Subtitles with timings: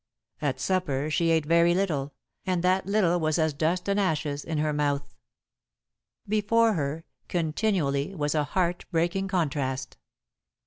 [0.41, 4.57] At supper she ate very little, and that little was as dust and ashes in
[4.57, 5.03] her mouth.
[5.03, 5.13] [Sidenote:
[6.23, 9.97] Heartburns] Before her, continually, was a heart breaking contrast.